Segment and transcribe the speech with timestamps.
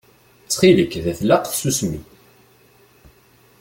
[0.43, 1.99] Ttxil-k da tlaq tsusmi.